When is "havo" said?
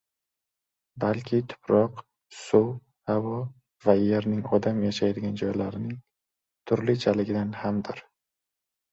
3.09-3.35